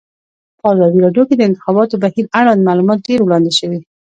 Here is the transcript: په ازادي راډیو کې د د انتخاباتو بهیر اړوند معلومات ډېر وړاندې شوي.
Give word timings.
په 0.59 0.65
ازادي 0.73 0.99
راډیو 1.05 1.27
کې 1.27 1.35
د 1.35 1.39
د 1.41 1.47
انتخاباتو 1.49 2.01
بهیر 2.03 2.25
اړوند 2.39 2.67
معلومات 2.69 2.99
ډېر 3.07 3.19
وړاندې 3.23 3.51
شوي. 3.59 3.79